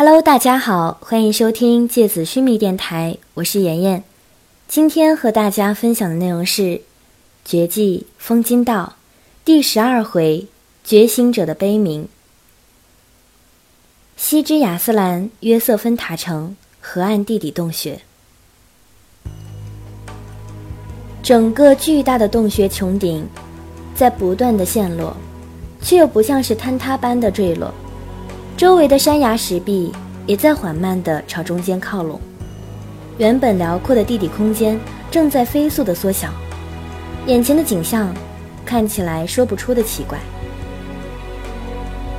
[0.00, 4.04] Hello，大家好，欢迎收听芥子须弥电台，我是妍妍。
[4.68, 6.62] 今天和大家分享的内容是
[7.44, 8.92] 《绝技风金道》
[9.44, 10.46] 第十二回
[10.84, 12.06] “觉醒者的悲鸣”。
[14.16, 18.00] 西之亚斯兰约瑟芬塔城河岸地底洞穴，
[21.24, 23.26] 整个巨大的洞穴穹顶
[23.96, 25.16] 在不断的陷落，
[25.82, 27.74] 却又不像是坍塌般的坠落。
[28.58, 29.92] 周围的山崖石壁
[30.26, 32.20] 也在缓慢地朝中间靠拢，
[33.16, 34.76] 原本辽阔的地底空间
[35.12, 36.28] 正在飞速地缩小，
[37.26, 38.12] 眼前的景象
[38.66, 40.18] 看起来说不出的奇怪。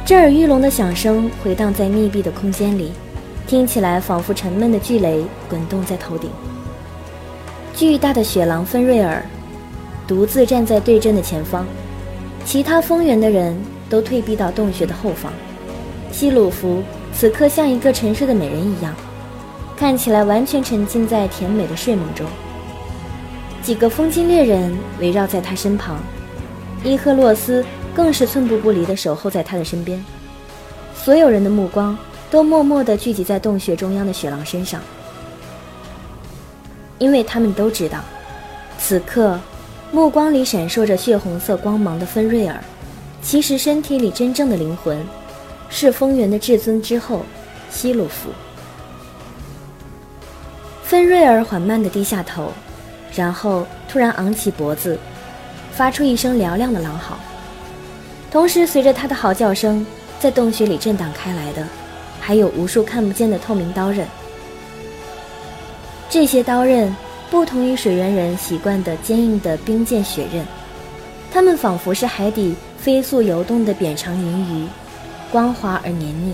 [0.05, 2.94] 震耳欲聋的响声回荡在密闭的空间里，
[3.46, 6.30] 听起来仿佛沉闷的巨雷滚动在头顶。
[7.76, 9.21] 巨大的雪狼芬瑞尔
[10.08, 11.66] 独自站在对阵的前方，
[12.46, 15.34] 其他丰源的人都退避到洞穴的后方。
[16.20, 16.84] 希鲁弗
[17.14, 18.94] 此刻像一个沉睡的美人一样，
[19.77, 22.27] 看起来完全沉浸在甜美的睡梦中。
[23.62, 25.98] 几个风金猎人围绕在他身旁，
[26.84, 27.63] 伊赫洛斯
[27.96, 30.04] 更是寸步不离地守候在他的身边。
[30.93, 31.98] 所有人的目光
[32.30, 34.82] 都默默地聚集在洞穴中央的雪狼身上，
[36.98, 37.99] 因为他们都知道，
[38.77, 39.40] 此刻
[39.90, 42.62] 目光里闪烁着血红色光芒的芬瑞尔，
[43.21, 45.02] 其实身体里真正的灵魂。
[45.70, 47.21] 是风原的至尊之后，
[47.70, 48.29] 希鲁夫。
[50.84, 52.51] 芬瑞尔缓慢地低下头，
[53.15, 54.99] 然后突然昂起脖子，
[55.71, 57.17] 发出一声嘹亮的狼嚎。
[58.31, 59.85] 同时，随着他的嚎叫声，
[60.20, 61.65] 在洞穴里震荡开来的，
[62.20, 64.07] 还有无数看不见的透明刀刃。
[66.09, 66.95] 这些刀刃
[67.29, 70.44] 不同于水源人习惯的坚硬的冰剑雪刃，
[71.31, 74.67] 它们仿佛是海底飞速游动的扁长银鱼。
[75.31, 76.34] 光滑而黏腻，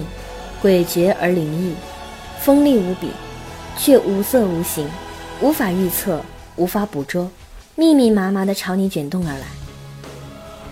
[0.63, 1.73] 诡谲而灵异，
[2.39, 3.09] 锋利无比，
[3.77, 4.87] 却无色无形，
[5.41, 6.21] 无法预测，
[6.55, 7.29] 无法捕捉，
[7.75, 9.45] 密密麻麻地朝你卷动而来。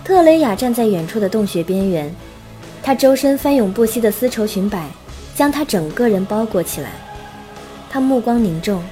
[0.02, 2.14] 特雷雅站在远处的洞穴边缘，
[2.82, 4.88] 她周身翻涌不息的丝绸裙摆
[5.34, 6.90] 将她整个人包裹起来。
[7.90, 8.82] 她目光凝重，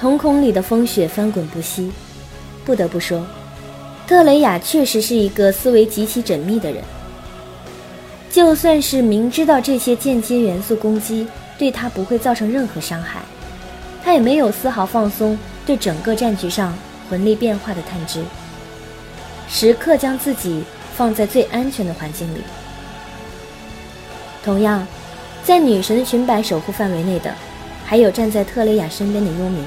[0.00, 1.92] 瞳孔里的风雪翻滚不息。
[2.64, 3.26] 不得不说，
[4.06, 6.82] 特雷雅确实是一个思维极其缜密的人。
[8.38, 11.26] 就算是明知道这些间接元素攻击
[11.58, 13.18] 对他不会造成任何伤害，
[14.04, 16.72] 他也没有丝毫放松对整个战局上
[17.10, 18.22] 魂力变化的探知，
[19.48, 20.62] 时刻将自己
[20.96, 22.38] 放在最安全的环境里。
[24.44, 24.86] 同样，
[25.42, 27.34] 在女神的裙摆守护范围内的，
[27.84, 29.64] 还有站在特蕾雅身边的幽冥。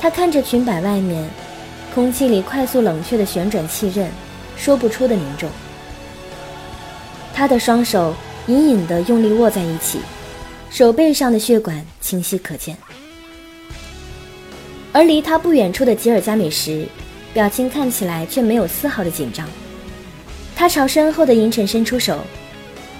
[0.00, 1.28] 他看着裙摆外面，
[1.94, 4.10] 空气里快速冷却的旋转气刃，
[4.56, 5.50] 说不出的凝重。
[7.34, 8.14] 他的双手
[8.46, 9.98] 隐隐地用力握在一起，
[10.70, 12.76] 手背上的血管清晰可见。
[14.92, 16.86] 而离他不远处的吉尔加美什，
[17.32, 19.48] 表情看起来却没有丝毫的紧张。
[20.54, 22.20] 他朝身后的银尘伸出手，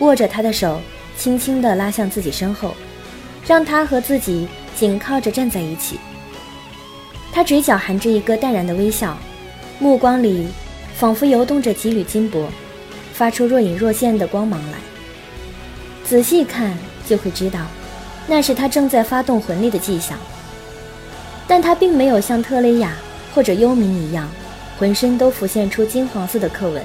[0.01, 0.81] 握着他的手，
[1.17, 2.75] 轻轻地拉向自己身后，
[3.47, 6.01] 让他和自己紧靠着站在一起。
[7.33, 9.17] 他嘴角含着一个淡然的微笑，
[9.79, 10.49] 目光里
[10.97, 12.49] 仿佛游动着几缕金箔。
[13.15, 14.79] 发出若隐若现的光芒来，
[16.05, 16.77] 仔细看
[17.07, 17.61] 就会知道，
[18.27, 20.19] 那是他正在发动魂力的迹象。
[21.47, 22.97] 但他并没有像特蕾雅
[23.33, 24.29] 或者幽冥一样，
[24.77, 26.83] 浑身都浮现出金黄色的刻纹，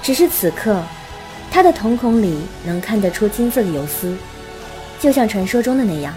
[0.00, 0.82] 只是此刻，
[1.50, 4.16] 他的瞳孔里能看得出金色的游丝，
[4.98, 6.14] 就像传说中的那样，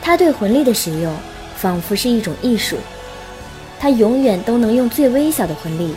[0.00, 1.14] 他对魂力的使用
[1.54, 2.78] 仿佛是一种艺术，
[3.78, 5.94] 他永远都能用最微小的魂力。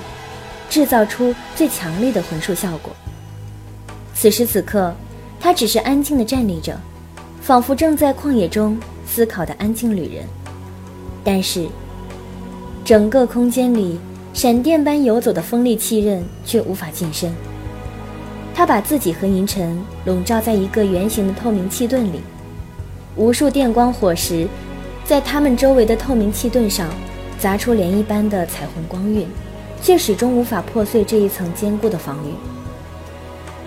[0.70, 2.94] 制造出最强烈的魂术效果。
[4.14, 4.94] 此时此刻，
[5.40, 6.80] 他只是安静地站立着，
[7.42, 10.26] 仿佛正在旷野中思考的安静旅人。
[11.24, 11.68] 但是，
[12.86, 14.00] 整个空间里
[14.34, 17.34] 闪电般游走的锋利气刃却无法近身。
[18.54, 22.20] 他把自己和银尘笼罩在一个圆形的透明气盾里，
[23.16, 24.48] 无数电光火石
[25.06, 26.90] 在他们周围的透明气盾上
[27.40, 29.26] 砸出涟漪般的彩虹光晕。
[29.82, 32.34] 却始终无法破碎这一层坚固的防御。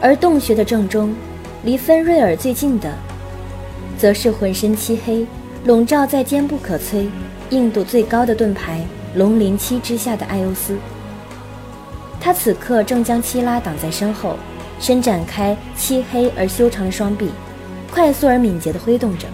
[0.01, 1.15] 而洞穴的正中，
[1.65, 2.93] 离芬瑞尔最近的，
[3.97, 5.27] 则是浑身漆黑、
[5.65, 7.09] 笼罩在坚不可摧、
[7.51, 10.77] 硬度最高的盾牌龙鳞漆之下的艾欧斯。
[12.21, 14.37] 他此刻正将七拉挡在身后，
[14.81, 17.31] 伸展开漆黑而修长的双臂，
[17.91, 19.27] 快速而敏捷地挥动着，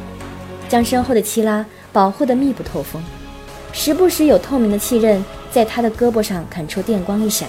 [0.68, 3.02] 将身后的七拉保护得密不透风。
[3.72, 5.24] 时不时有透明的气刃。
[5.50, 7.48] 在他的胳膊上砍出电光一闪，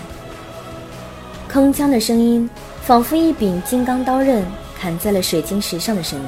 [1.52, 2.50] 铿锵的声音
[2.82, 4.46] 仿佛一柄金刚刀刃
[4.80, 6.26] 砍在了水晶石上的声音。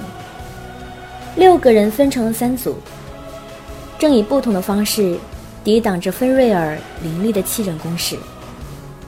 [1.36, 2.78] 六个人分成了三组，
[3.98, 5.18] 正以不同的方式
[5.64, 8.18] 抵挡着芬瑞尔凌厉的气刃攻势。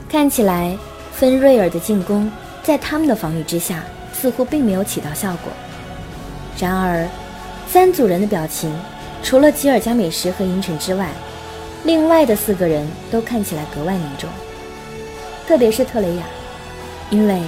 [0.08, 0.76] 看起来，
[1.12, 2.30] 芬瑞尔的进攻
[2.62, 5.52] 在他们的防御之下似乎并没有起到效果。
[6.58, 7.06] 然而，
[7.68, 8.72] 三组人的表情，
[9.22, 11.10] 除了吉尔加美什和银尘之外，
[11.84, 14.28] 另外的四个人都看起来格外凝重。
[15.46, 16.22] 特别是特雷雅，
[17.10, 17.42] 因为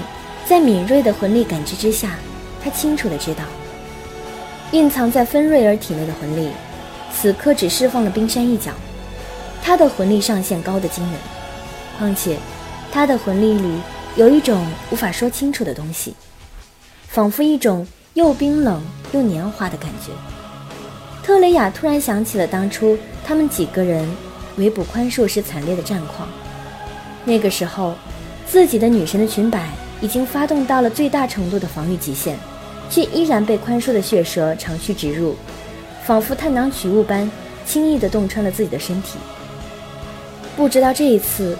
[0.46, 2.18] 在敏锐的魂力感知之下，
[2.62, 3.42] 他清楚的知道，
[4.72, 6.50] 蕴藏在芬瑞尔体内的魂力，
[7.12, 8.70] 此刻只释放了冰山一角。
[9.62, 11.14] 他的魂力上限高的惊人，
[11.98, 12.36] 况且。
[12.92, 13.80] 他的魂力里
[14.14, 16.14] 有一种无法说清楚的东西，
[17.08, 18.82] 仿佛一种又冰冷
[19.12, 20.12] 又年华的感觉。
[21.22, 24.08] 特雷雅突然想起了当初他们几个人
[24.56, 26.28] 围捕宽恕时惨烈的战况。
[27.24, 27.94] 那个时候，
[28.46, 29.68] 自己的女神的裙摆
[30.00, 32.38] 已经发动到了最大程度的防御极限，
[32.90, 35.36] 却依然被宽恕的血蛇长驱直入，
[36.04, 37.30] 仿佛探囊取物般
[37.64, 39.18] 轻易地洞穿了自己的身体。
[40.56, 41.56] 不知道这一次。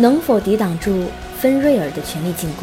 [0.00, 1.06] 能否抵挡住
[1.40, 2.62] 芬瑞尔的全力进攻？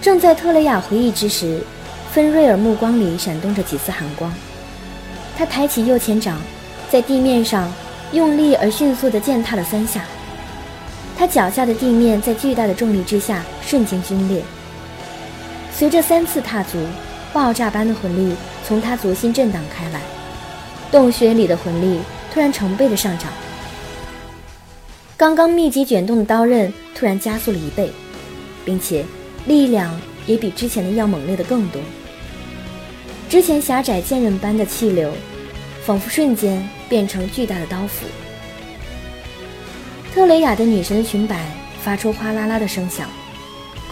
[0.00, 1.64] 正在特雷雅回忆之时，
[2.12, 4.32] 芬瑞尔目光里闪动着几丝寒光。
[5.36, 6.40] 他抬起右前掌，
[6.96, 7.70] 在地面上
[8.12, 10.02] 用力而迅速地践踏了三下。
[11.14, 14.42] 他脚下的地面在巨大的重力之下瞬间皲裂。
[15.70, 16.78] 随着三次踏足，
[17.34, 18.34] 爆炸般的魂力
[18.66, 20.00] 从他足心震荡开来，
[20.90, 22.00] 洞穴里的魂力
[22.32, 23.30] 突然成倍的上涨。
[25.18, 27.92] 刚刚密集卷动的刀刃突然加速了一倍，
[28.64, 29.04] 并且
[29.44, 29.94] 力量
[30.24, 31.78] 也比之前的要猛烈的更多。
[33.28, 35.12] 之前狭窄剑刃般的气流，
[35.84, 38.06] 仿佛瞬间变成巨大的刀斧。
[40.14, 41.44] 特雷雅的女神裙摆
[41.82, 43.08] 发出哗啦啦的声响，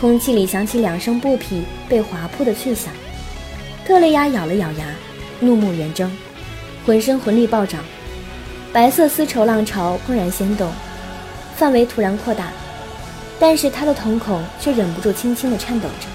[0.01, 2.93] 空气里响起两声布匹被划破的脆响。
[3.87, 4.87] 特雷雅咬了咬牙，
[5.41, 6.11] 怒目圆睁，
[6.87, 7.85] 浑身魂力暴涨，
[8.73, 10.73] 白色丝绸浪潮怦然掀动。
[11.57, 12.49] 范围突然扩大，
[13.39, 16.09] 但是他的瞳孔却忍不住轻轻地颤抖着，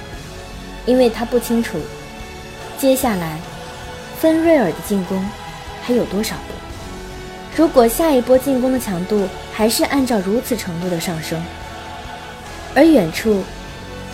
[0.86, 1.78] 因为他不清楚，
[2.78, 3.40] 接下来，
[4.20, 5.24] 芬瑞尔的进攻
[5.84, 6.54] 还有多少步。
[7.60, 11.38] 如果下一波进攻的强度还是按照如此程度的上升，
[12.74, 13.44] 而远处，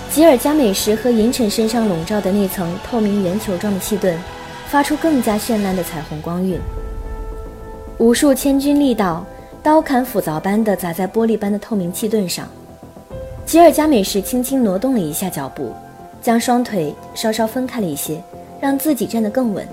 [0.09, 4.17] 吉尔加美什和银尘身上笼罩的那层透明圆球状的气盾，
[4.65, 6.59] 发出更加绚烂的彩虹光晕，
[7.99, 9.23] 无数千钧力道。
[9.61, 12.47] 刀砍斧凿般的砸在玻璃般的透明气盾上，
[13.45, 15.71] 吉尔加美什轻轻挪动了一下脚步，
[16.19, 18.19] 将双腿稍稍分开了一些，
[18.59, 19.67] 让自己站得更稳。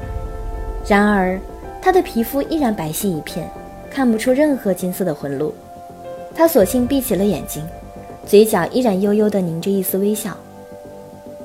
[0.87, 1.41] 然而，
[1.81, 3.49] 他的皮肤依然白皙一片，
[3.93, 5.55] 看不出任何金色的纹路。
[6.35, 7.63] 他索性闭起了眼睛，
[8.27, 10.35] 嘴角依然悠悠地凝着一丝微笑。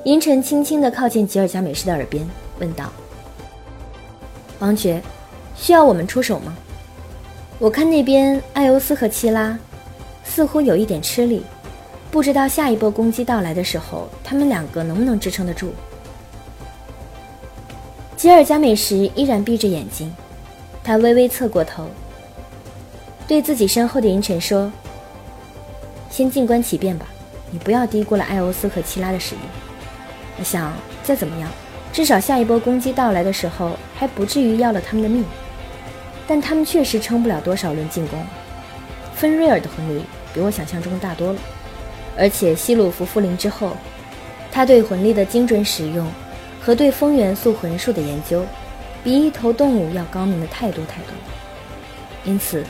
[0.04, 2.26] 银尘轻轻地靠近吉尔加美什的耳边，
[2.58, 2.90] 问道
[4.60, 5.02] ：“王爵，
[5.54, 6.56] 需要我们出手吗？”
[7.60, 9.58] 我看那边艾欧斯和希拉
[10.24, 11.42] 似乎有一点吃力，
[12.10, 15.72] 不知道下一波攻击到来的时候，他们两个能不能支撑得住。
[18.16, 20.10] 吉尔加美什依然闭着眼睛，
[20.82, 21.84] 他微微侧过头，
[23.28, 24.72] 对自己身后的银尘说
[26.08, 27.06] ：“先静观其变吧，
[27.50, 29.42] 你不要低估了艾欧斯和奇拉的实力。
[30.38, 30.72] 我想
[31.02, 31.50] 再怎么样，
[31.92, 35.22] 至少下一波攻击到来的时候，还不至于要了他们的命。”
[36.26, 38.18] 但他们确实撑不了多少轮进攻。
[39.14, 41.38] 芬瑞尔的魂力比我想象中大多了，
[42.16, 43.76] 而且希鲁弗复灵之后，
[44.50, 46.06] 他对魂力的精准使用
[46.62, 48.42] 和对风元素魂术的研究，
[49.04, 51.12] 比一头动物要高明的太多太多。
[52.24, 52.62] 因此，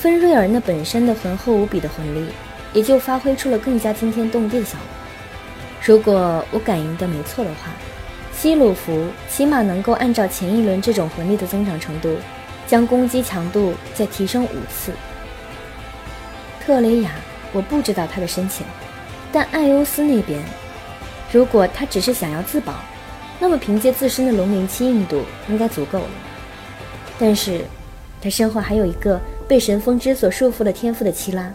[0.00, 2.30] 芬瑞尔那本身的浑厚无比的魂力，
[2.72, 4.86] 也就发挥出了更加惊天动地的效果。
[5.84, 7.70] 如果我感应的没错的话，
[8.32, 12.16] 希鲁弗起码能够按照前一轮这种魂力的增长程度。
[12.66, 14.92] 将攻击强度再提升五次。
[16.64, 17.10] 特雷雅，
[17.52, 18.64] 我不知道他的深浅，
[19.32, 20.40] 但艾欧斯那边，
[21.32, 22.74] 如果他只是想要自保，
[23.40, 26.08] 那么凭借自身的龙鳞七硬度应该足够了。
[27.18, 27.62] 但是，
[28.22, 31.52] 他身后还有一个被神风之所束缚了天赋的七拉，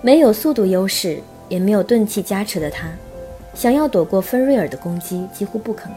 [0.00, 2.88] 没有速度优势，也没有钝器加持的他，
[3.52, 5.94] 想要躲过芬瑞尔的攻击几乎不可能。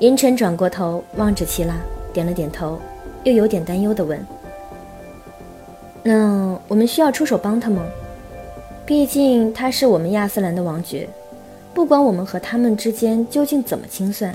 [0.00, 1.74] 银尘转过头望着七拉。
[2.12, 2.78] 点了点头，
[3.22, 4.22] 又有点担忧地问
[6.04, 7.82] ：“那我们需要出手帮他吗？
[8.84, 11.08] 毕竟他是我们亚斯兰的王爵，
[11.72, 14.32] 不管我们和他们之间究竟怎么清算，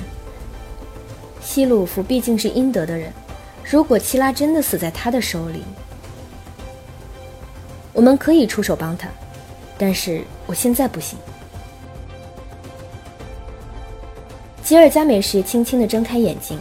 [1.39, 3.13] 希鲁夫毕竟是阴德的人。
[3.63, 5.63] 如果七拉真的死在他的手里
[7.93, 9.07] 我们可以出手帮他
[9.77, 11.17] 但是我现在不行。
[14.63, 16.59] 吉尔加美什轻轻的睁开眼睛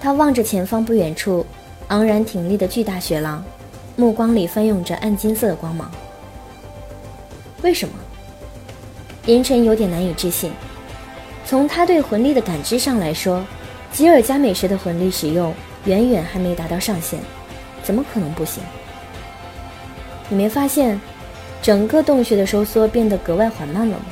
[0.00, 1.44] 他望着前方不远处
[1.88, 3.44] 昂然挺立的巨大雪狼
[3.96, 5.90] 目光里翻涌着暗金色的光芒。
[7.62, 7.94] 为什么？
[9.26, 10.50] 银尘有点难以置信。
[11.44, 13.44] 从他对魂力的感知上来说
[13.92, 15.52] 吉尔加美什的魂力使用
[15.84, 17.18] 远远还没达到上限，
[17.82, 18.62] 怎么可能不行？
[20.28, 21.00] 你没发现，
[21.60, 24.04] 整个洞穴的收缩变得格外缓慢了吗？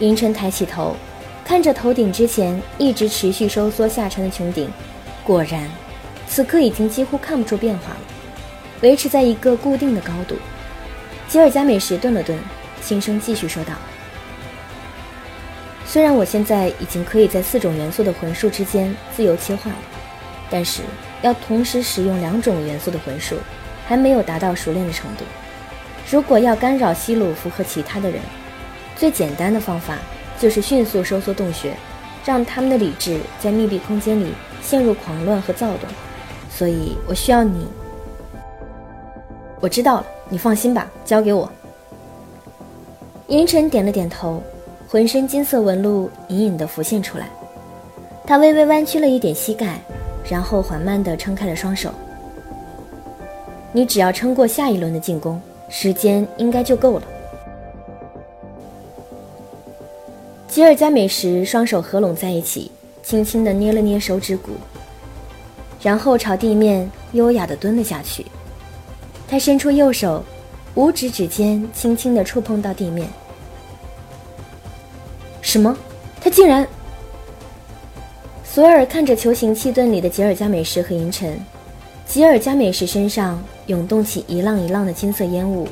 [0.00, 0.96] 银尘抬起头，
[1.44, 4.70] 看着头顶之前一直持续收缩下沉的穹顶，
[5.24, 5.68] 果然，
[6.28, 8.00] 此刻已经几乎看不出变化了，
[8.82, 10.36] 维持在一个固定的高度。
[11.28, 12.38] 吉尔加美什顿了顿，
[12.82, 13.72] 轻声继续说道
[15.86, 19.78] ：“虽然我现在已经可以在四种元素的魂术之间自由切换了，
[20.50, 20.82] 但是
[21.22, 23.36] 要同时使用两种元素的魂术，
[23.86, 25.24] 还没有达到熟练的程度。
[26.10, 28.20] 如果要干扰西鲁夫和其他的人，
[28.96, 29.98] 最简单的方法
[30.38, 31.74] 就是迅速收缩洞穴，
[32.24, 35.88] 让他们的理智在密闭空间里陷入狂乱和躁动。
[36.50, 37.66] 所以我需要你。
[39.60, 41.50] 我知道了，你放心吧，交给我。
[43.26, 44.42] 银尘点了点头，
[44.88, 47.28] 浑身金色纹路隐隐地浮现出来。
[48.26, 49.78] 他微微弯曲了一点膝盖，
[50.28, 51.90] 然后缓慢地撑开了双手。
[53.72, 57.02] 你只要撑过下一轮的进攻，时间应该就够了。
[60.48, 62.70] 吉尔加美什双手合拢在一起，
[63.02, 64.52] 轻轻地捏了捏手指骨，
[65.80, 68.26] 然后朝地面优雅地蹲了下去。
[69.28, 70.24] 他伸出右手，
[70.74, 73.08] 五指指尖轻轻地触碰到地面。
[75.42, 75.76] 什么？
[76.20, 76.66] 他竟然……
[78.50, 81.38] 索尔看着球形气盾里的吉尔加美什和银尘，
[82.06, 85.68] 吉尔加美什身上涌动起一浪一浪的金色烟雾，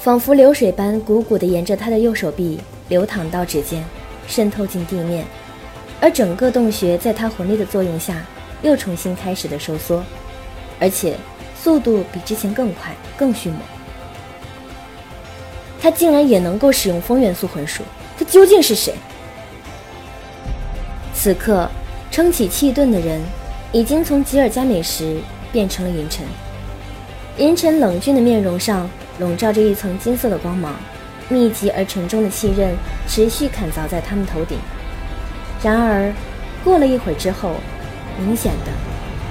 [0.00, 3.82] 仿佛流水般汩汩地沿着他的右手臂流淌到指尖。
[4.26, 5.24] 渗透进地面，
[6.00, 8.24] 而整个洞穴在他魂力的作用下，
[8.62, 10.04] 又重新开始的收缩，
[10.78, 11.16] 而且
[11.60, 13.60] 速度比之前更快、更迅猛。
[15.80, 17.82] 他竟然也能够使用风元素魂术，
[18.16, 18.94] 他究竟是谁？
[21.12, 21.68] 此刻，
[22.10, 23.20] 撑起气盾的人
[23.72, 25.20] 已经从吉尔加美什
[25.52, 26.24] 变成了银尘。
[27.38, 28.88] 银尘冷峻的面容上
[29.18, 30.74] 笼罩着一层金色的光芒。
[31.32, 32.74] 密集而沉重的气刃
[33.06, 34.58] 持续砍凿在他们头顶。
[35.62, 36.12] 然而，
[36.64, 37.52] 过了一会儿之后，
[38.18, 38.72] 明显的，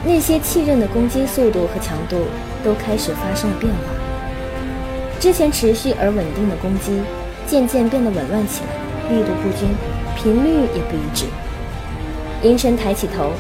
[0.06, 2.28] 那些气刃的攻击速度和强度
[2.64, 3.80] 都开始发生了变化。
[5.20, 7.02] 之前持续而稳定的攻击，
[7.46, 9.68] 渐渐变得紊乱起来，力度不均，
[10.16, 11.26] 频率也不一致。
[12.42, 13.32] 银尘抬起头，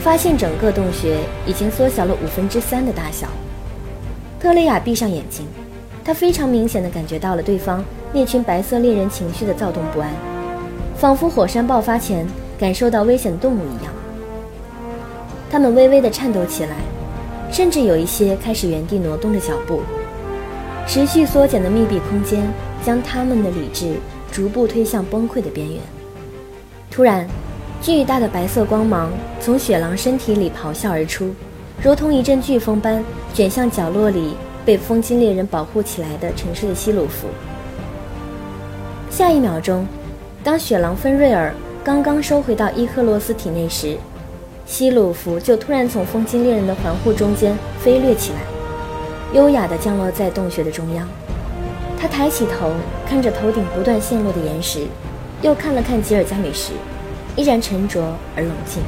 [0.00, 3.26] 发现整个洞穴已经缩小了五分之三的大小。
[4.38, 5.46] 特雷雅闭上眼睛，
[6.04, 7.84] 她非常明显的感觉到了对方。
[8.12, 10.08] 那群白色猎人情绪的躁动不安，
[10.96, 12.24] 仿佛火山爆发前
[12.56, 13.92] 感受到危险的动物一样。
[15.50, 16.76] 他们微微地颤抖起来，
[17.50, 19.80] 甚至有一些开始原地挪动着脚步。
[20.86, 22.46] 持续缩减的密闭空间
[22.84, 23.94] 将他们的理智
[24.30, 25.80] 逐步推向崩溃的边缘。
[26.88, 27.26] 突然，
[27.84, 31.34] 巨大的白色光芒从雪狼身体里咆哮而出，
[31.82, 37.28] 如同一阵飓风般卷向角落里被风金猎人保护起来的沉睡的希鲁夫。
[39.10, 39.86] 下一秒钟，
[40.42, 41.52] 当雪狼芬瑞尔
[41.84, 43.98] 刚刚收回到伊赫洛斯体内时，
[44.64, 48.38] 希鲁弗就突然从风金猎人的环护中间飞掠起来，
[49.34, 51.06] 优雅地降落在洞穴的中央。
[52.00, 52.70] 他抬起头，
[53.06, 54.86] 看着头顶不断陷落的岩石，
[55.42, 56.72] 又看了看吉尔加美什，
[57.36, 58.00] 依然沉着
[58.36, 58.82] 而冷静，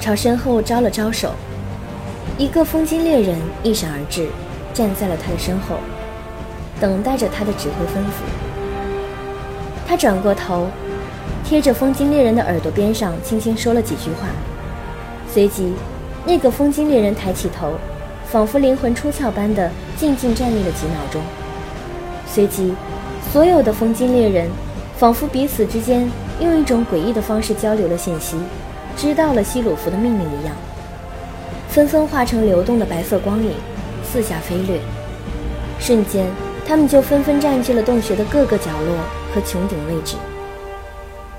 [0.00, 1.32] 朝身后招了招手。
[2.38, 4.28] 一个风金猎人一闪而至，
[4.72, 5.76] 站在了他的身后，
[6.80, 8.22] 等待着他的指挥吩咐。
[9.86, 10.68] 他转过头，
[11.44, 14.28] 贴着风金猎人的耳朵边上，轻轻说了几句话。
[15.28, 15.72] 随即，
[16.24, 17.74] 那个风金猎人抬起头，
[18.26, 21.20] 仿佛灵魂出窍般的静静站立了几秒钟。
[22.26, 22.72] 随即，
[23.32, 24.48] 所有的风金猎人
[24.96, 26.10] 仿佛彼此之间
[26.42, 28.36] 用一种诡异的方式交流了信息，
[28.96, 30.54] 知道了希鲁弗的命令一样，
[31.68, 33.52] 纷纷化成流动的白色光影，
[34.04, 34.80] 四下飞掠。
[35.78, 36.26] 瞬间，
[36.66, 39.22] 他们就纷纷占据了洞穴的各个角落。
[39.34, 40.16] 和穹顶位置，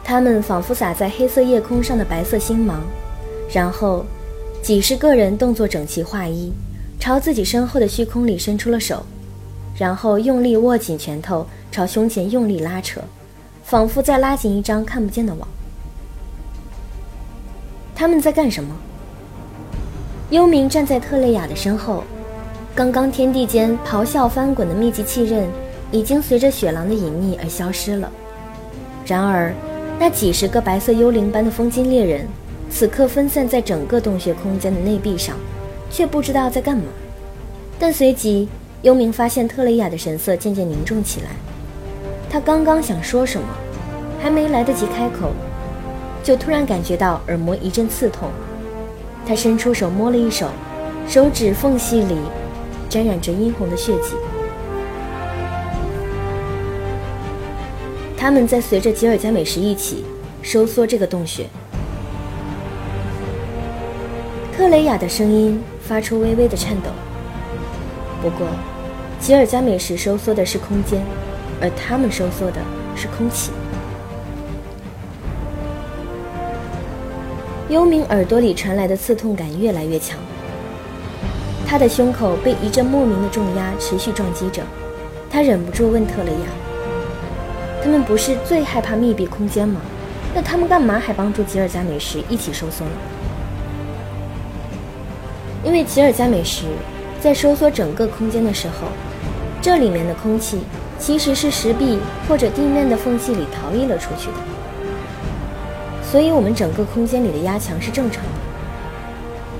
[0.03, 2.81] 他们仿佛洒在黑色夜空上的白色星芒。
[3.53, 4.03] 然后，
[4.63, 6.51] 几十个人动作整齐划一，
[6.99, 9.05] 朝自己身后的虚空里伸出了手，
[9.77, 12.99] 然后用力握紧拳头，朝胸前用力拉扯，
[13.63, 15.47] 仿佛在拉紧一张看不见的网。
[17.95, 18.75] 他们在干什么？
[20.29, 22.03] 幽冥站在特蕾雅的身后，
[22.75, 25.47] 刚刚天地间咆哮翻滚的密集气刃。
[25.93, 28.11] 已经随着雪狼的隐匿而消失了。
[29.05, 29.53] 然而，
[29.99, 32.27] 那几十个白色幽灵般的风金猎人，
[32.67, 35.37] 此刻分散在整个洞穴空间的内壁上，
[35.91, 36.85] 却不知道在干嘛。
[37.77, 38.49] 但随即，
[38.81, 41.27] 幽冥发现特雷雅的神色渐渐凝重起来。
[42.33, 43.47] 他刚刚想说什么，
[44.19, 45.29] 还没来得及开口，
[46.23, 48.31] 就突然感觉到耳膜一阵刺痛。
[49.23, 50.49] 他伸出手摸了一手，
[51.07, 52.17] 手指缝隙里
[52.89, 54.15] 沾染着殷红的血迹。
[58.17, 60.03] 他们在随着吉尔加美什一起
[60.41, 61.45] 收缩这个洞穴。
[64.57, 66.89] 特雷雅的声音发出微微的颤抖。
[68.23, 68.47] 不过，
[69.19, 70.99] 吉尔加美什收缩的是空间，
[71.63, 72.57] 而他们收缩的
[72.93, 73.51] 是空气。
[77.69, 80.19] 幽冥耳朵里传来的刺痛感越来越强，
[81.65, 84.61] 他的胸口被一阵莫名的重压持续撞击着。
[85.31, 86.47] 他忍不住问特雷亚。
[87.81, 89.79] 他们不是最害怕密闭空间吗？
[90.35, 92.91] 那他们干嘛还帮助吉尔加美什一起收缩呢？
[95.63, 96.65] 因为吉尔加美什
[97.21, 98.87] 在收缩整个空间的时候，
[99.61, 100.59] 这里面的空气
[101.05, 104.37] 其实是石壁或者地面的缝隙里逃逸了出去的，
[106.01, 108.29] 所以我们整个空间里的压强是正常的。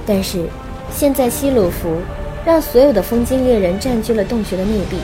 [0.06, 0.46] 但是
[0.90, 1.98] 现在希鲁弗
[2.46, 5.00] 让所有的风晶猎人占据了洞穴的内壁。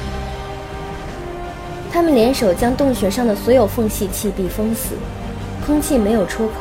[1.91, 4.95] 他们联手将洞穴上的所有缝隙气壁封死，
[5.65, 6.53] 空气没有出口。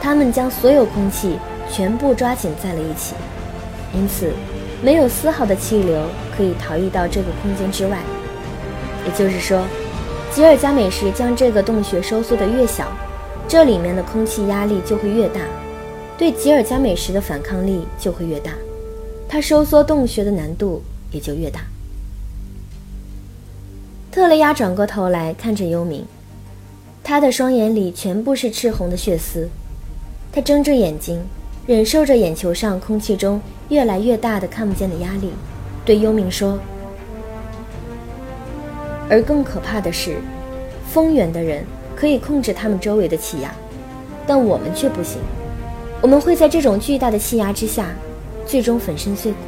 [0.00, 1.38] 他们将所有空气
[1.70, 3.14] 全部抓紧在了一起，
[3.94, 4.32] 因此
[4.82, 5.96] 没有丝毫的气流
[6.36, 7.98] 可以逃逸到这个空间之外。
[9.06, 9.62] 也就是说，
[10.32, 12.88] 吉尔加美什将这个洞穴收缩的越小，
[13.46, 15.40] 这里面的空气压力就会越大，
[16.18, 18.52] 对吉尔加美什的反抗力就会越大，
[19.28, 21.60] 它收缩洞穴的难度也就越大。
[24.10, 26.02] 特雷亚转过头来看着幽冥，
[27.02, 29.48] 他的双眼里全部是赤红的血丝。
[30.32, 31.20] 他睁着眼睛，
[31.66, 35.30] 忍受着眼球上空气中越来越大的看不见的压力，
[35.84, 36.58] 对幽冥说
[39.08, 40.16] ：“而更可怕的是，
[40.90, 41.64] 风远的人
[41.94, 43.54] 可以控制他们周围的气压，
[44.26, 45.18] 但我们却不行。
[46.00, 47.88] 我们会在这种巨大的气压之下，
[48.46, 49.38] 最终粉身碎骨。”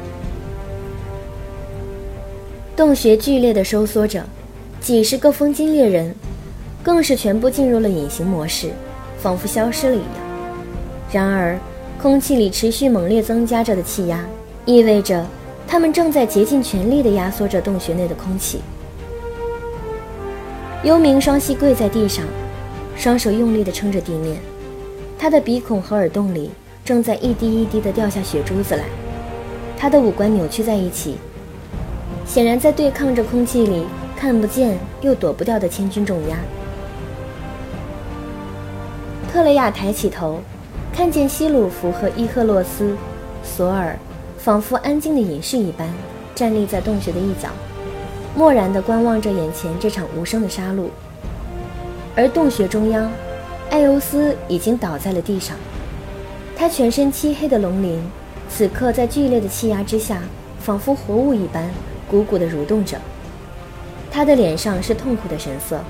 [2.77, 4.23] 洞穴剧烈地收缩着。
[4.79, 6.15] 几十个风金猎人，
[6.81, 8.71] 更是全部进入了隐形模式，
[9.19, 10.07] 仿佛消失了一样。
[11.11, 11.59] 然而，
[12.01, 14.25] 空气里持续猛烈增加着的气压，
[14.65, 15.27] 意味着
[15.67, 18.61] 他们正在竭尽全力地压缩着洞穴内的空气。
[20.83, 22.25] 幽冥双膝跪在地上，
[22.97, 24.37] 双手用力地撑着地面，
[25.19, 26.51] 他的鼻孔和耳洞里
[26.85, 28.85] 正在一滴一滴地掉下血珠子来，
[29.77, 31.17] 他的五官扭曲在一起，
[32.27, 33.85] 显然在对抗着空气里。
[34.19, 36.39] 看不见又躲不掉的千钧重压。
[39.31, 40.41] 特雷亚抬起头，
[40.91, 42.97] 看见希鲁弗和伊赫洛斯、
[43.45, 43.95] 索尔，
[44.39, 45.87] 仿佛安静的隐士一般，
[46.35, 47.51] 站立在洞穴的一角，
[48.37, 50.91] 漠然地观望着眼前这场无声的杀戮。
[52.15, 53.11] 而洞穴中央，
[53.71, 55.57] 艾欧斯已经倒在了地上，
[56.55, 57.99] 他全身漆黑的龙鳞，
[58.49, 60.21] 此刻在剧烈的气压之下，
[60.61, 61.69] 仿佛活物一般，
[62.09, 62.99] 鼓鼓地蠕动着。
[64.11, 65.81] 他的脸上是痛苦的神色，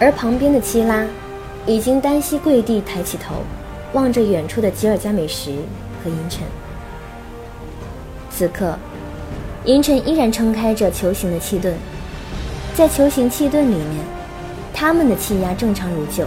[0.00, 1.04] 而旁边的七拉
[1.66, 3.36] 已经单膝跪地，抬起头，
[3.92, 5.52] 望着远处的吉尔加美什
[6.02, 6.42] 和银尘。
[8.30, 8.76] 此刻，
[9.64, 11.74] 银尘依然撑开着球形的气盾，
[12.74, 14.04] 在球形气盾里面，
[14.74, 16.26] 他们的气压正常如旧。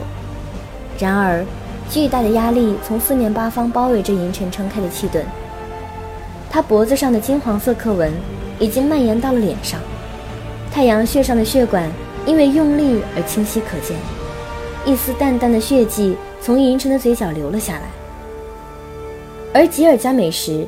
[0.98, 1.46] 然而，
[1.88, 5.24] 巨大的压力从四面八方包围着银尘撑开的气盾，
[6.50, 8.12] 他脖子上的金黄色刻纹
[8.60, 9.80] 已经蔓延到了脸上。
[10.72, 11.88] 太阳穴上的血管
[12.26, 13.96] 因为用力而清晰可见，
[14.84, 17.82] 一丝淡淡的血迹从银尘的嘴角流了下来。
[19.54, 20.68] 而吉尔加美什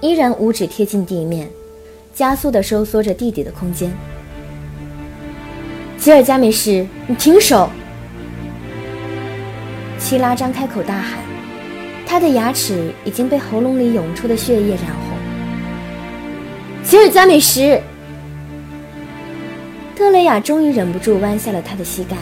[0.00, 1.48] 依然五指贴近地面，
[2.14, 3.90] 加速地收缩着地底的空间。
[5.96, 7.68] 吉尔加美什，你停手！
[9.98, 11.18] 希拉张开口大喊，
[12.06, 15.18] 他的牙齿已经被喉咙里涌出的血液染红。
[16.82, 17.82] 吉尔加美什。
[19.94, 22.16] 特雷雅终于忍不住弯下了他的膝盖，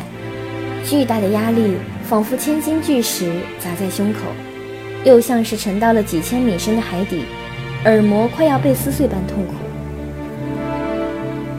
[0.85, 4.19] 巨大的压力仿佛千斤巨石砸在胸口，
[5.05, 7.23] 又像是沉到了几千米深的海底，
[7.85, 9.55] 耳膜快要被撕碎般痛苦。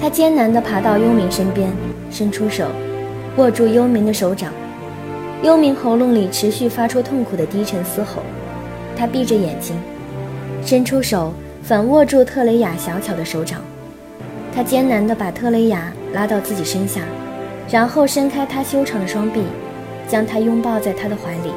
[0.01, 1.69] 他艰难地爬到幽冥身边，
[2.09, 2.67] 伸出手，
[3.35, 4.53] 握住幽冥的手掌。
[5.43, 8.21] 幽冥喉咙里持续发出痛苦的低沉嘶吼，
[8.95, 9.75] 他闭着眼睛，
[10.65, 13.61] 伸出手反握住特雷雅小巧的手掌。
[14.55, 17.01] 他艰难地把特雷雅拉到自己身下，
[17.69, 19.43] 然后伸开他修长的双臂，
[20.07, 21.51] 将她拥抱在他的怀里。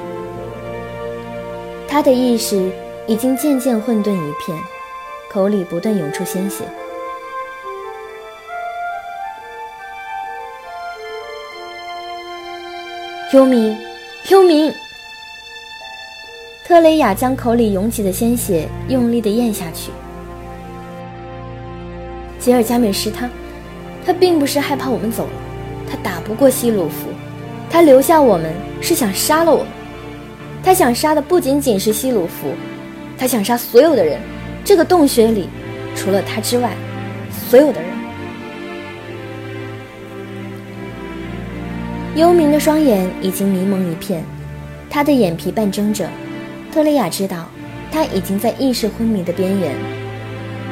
[1.88, 2.70] 他的意识
[3.06, 4.58] 已经渐渐混沌一片，
[5.30, 6.64] 口里不断涌出鲜血。
[13.32, 13.74] 幽冥，
[14.28, 14.70] 幽冥！
[16.66, 19.90] 特雷雅将口里涌起的鲜血用力地咽下去。
[22.38, 23.30] 吉尔加美什，他，
[24.04, 25.32] 他并不是害怕我们走了，
[25.90, 27.08] 他打不过希鲁夫，
[27.70, 29.68] 他留下我们是想杀了我们，
[30.62, 32.52] 他想杀的不仅仅是希鲁夫，
[33.16, 34.20] 他想杀所有的人，
[34.62, 35.48] 这个洞穴里，
[35.96, 36.76] 除了他之外，
[37.48, 37.91] 所有的人。
[42.14, 44.22] 幽冥的双眼已经迷蒙一片，
[44.90, 46.06] 他的眼皮半睁着。
[46.70, 47.46] 特蕾雅知道，
[47.90, 49.74] 他已经在意识昏迷的边缘，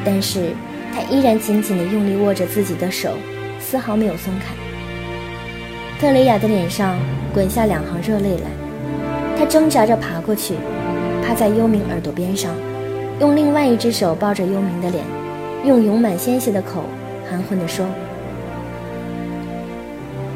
[0.05, 0.51] 但是
[0.93, 3.13] 他依然紧紧地用力握着自己的手，
[3.59, 4.53] 丝毫没有松开。
[5.99, 6.95] 特蕾雅的脸上
[7.33, 8.51] 滚下两行热泪来，
[9.35, 10.53] 她挣扎着爬过去，
[11.25, 12.51] 趴在幽冥耳朵边上，
[13.19, 15.03] 用另外一只手抱着幽冥的脸，
[15.65, 16.83] 用涌满鲜血的口
[17.27, 17.83] 含混地说：“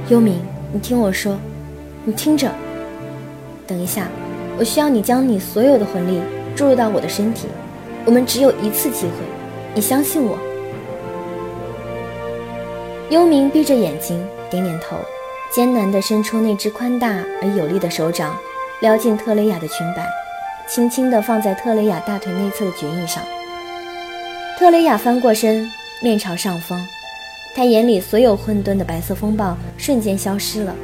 [0.10, 0.34] 幽冥，
[0.76, 1.38] 你听我说，
[2.04, 2.52] 你听着，
[3.66, 4.10] 等一下。”
[4.60, 6.20] 我需要你将你所有的魂力
[6.54, 7.48] 注入到我的身体，
[8.04, 9.14] 我们只有一次机会，
[9.74, 10.38] 你相信我。
[13.10, 14.98] 幽冥闭着眼睛，点点头，
[15.50, 18.36] 艰难地伸出那只宽大而有力的手掌，
[18.82, 20.06] 撩进特蕾雅的裙摆，
[20.68, 23.24] 轻轻地放在特蕾雅大腿内侧的绝印上。
[24.60, 26.86] 特蕾雅翻过身，面朝上方，
[27.56, 30.76] 他眼里所有混沌的白色风暴瞬间消失了，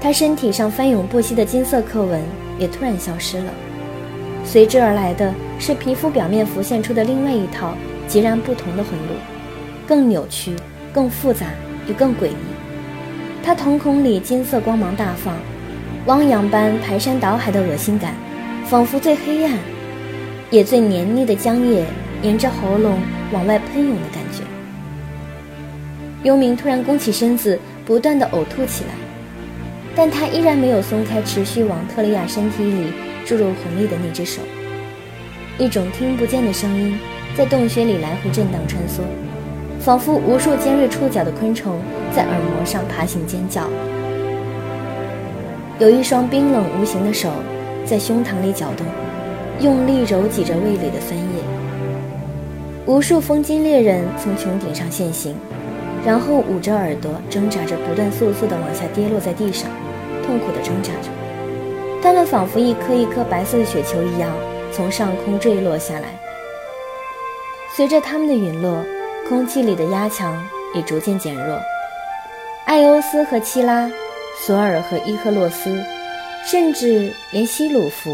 [0.00, 2.22] 他身体上翻涌不息的金色刻纹。
[2.58, 3.52] 也突然消失了，
[4.44, 7.72] 随之而来的是皮肤表面浮现出的另外一套
[8.08, 9.14] 截然不同的魂路，
[9.86, 10.56] 更扭曲、
[10.92, 11.46] 更复杂
[11.86, 12.34] 也更诡异。
[13.44, 15.36] 他瞳孔里金色光芒大放，
[16.06, 18.12] 汪洋般排山倒海的恶心感，
[18.64, 19.56] 仿佛最黑暗
[20.50, 21.84] 也最黏腻的浆液
[22.22, 22.98] 沿着喉咙
[23.30, 24.27] 往外喷涌的感觉。
[26.28, 28.90] 幽冥突然弓起身子，不断的呕吐起来。
[29.96, 32.92] 但他依然没有松开持续往特蕾雅身体里
[33.24, 34.42] 注入魂力的那只手。
[35.56, 36.98] 一种听不见的声音
[37.34, 39.00] 在洞穴里来回震荡穿梭，
[39.80, 41.80] 仿佛无数尖锐触角的昆虫
[42.14, 43.66] 在耳膜上爬行尖叫。
[45.78, 47.30] 有一双冰冷无形的手
[47.86, 48.86] 在胸膛里搅动，
[49.60, 51.24] 用力揉挤着胃里的酸液。
[52.84, 55.34] 无数风金猎人从穹顶上现形，
[56.04, 59.68] 然后捂着耳朵挣扎着，不断簌簌地往下跌落在地上。
[60.26, 61.08] 痛苦地挣扎着，
[62.02, 64.30] 它们仿佛一颗一颗白色的雪球一样
[64.70, 66.08] 从上空坠落下来。
[67.74, 68.84] 随着它们的陨落，
[69.26, 70.36] 空气里的压强
[70.74, 71.58] 也逐渐减弱。
[72.66, 73.90] 艾欧斯和希拉，
[74.44, 75.82] 索尔和伊赫洛斯，
[76.44, 78.10] 甚至连希鲁弗，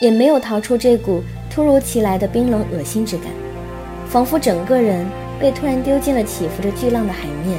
[0.00, 3.28] 也没有逃出这股突如其来的冰冷恶心之感，
[4.06, 5.06] 仿佛整个人
[5.40, 7.58] 被突然丢进了起伏着巨浪的海面，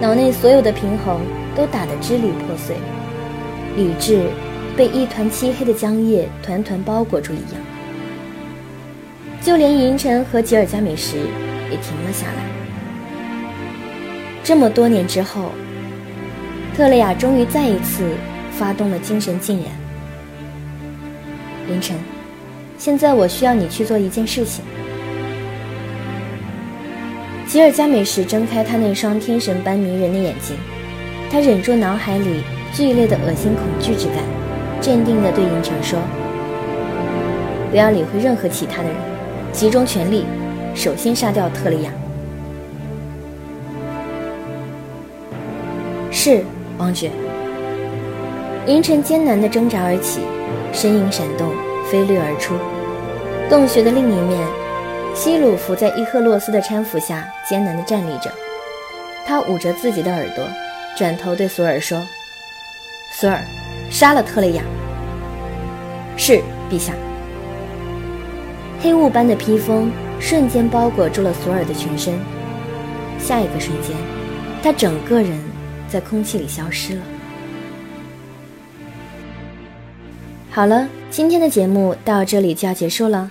[0.00, 1.20] 脑内所有的平衡。
[1.56, 2.76] 都打得支离破碎，
[3.76, 4.22] 理智
[4.76, 7.60] 被一团漆黑的浆液团团包裹住一样。
[9.42, 11.16] 就连银尘和吉尔加美什
[11.70, 12.44] 也停了下来。
[14.44, 15.50] 这么多年之后，
[16.76, 18.08] 特蕾雅终于再一次
[18.52, 19.66] 发动了精神浸染。
[21.66, 21.96] 凌晨，
[22.78, 24.64] 现在我需要你去做一件事情。
[27.50, 30.56] 吉尔加美什睁开他那双天神般迷人的眼睛。
[31.28, 34.18] 他忍住脑海里剧烈的恶心恐惧之感，
[34.80, 35.98] 镇定地对银尘说
[37.68, 38.96] ：“不要理会任何其他的人，
[39.50, 40.26] 集中全力，
[40.76, 41.90] 首先杀掉特蕾雅。”
[46.08, 46.44] 是，
[46.78, 47.10] 王爵。
[48.68, 50.20] 银尘艰难地挣扎而起，
[50.72, 51.48] 身影闪动，
[51.90, 52.54] 飞掠而出。
[53.48, 54.38] 洞穴的另一面，
[55.14, 58.32] 希鲁弗在伊赫洛斯的搀扶下艰难地站立着，
[59.26, 60.48] 他捂着自己的耳朵。
[60.96, 61.98] 转头对索尔说
[63.14, 63.40] ：“索尔，
[63.90, 64.62] 杀了特蕾雅。
[66.16, 66.92] ”“是，陛下。”
[68.82, 72.18] 黑雾般的披风瞬间包裹住了索尔的全身，
[73.18, 73.96] 下一个瞬间，
[74.62, 75.38] 他整个人
[75.88, 77.02] 在空气里消失了。
[80.50, 83.30] 好了，今天的节目到这里就要结束了。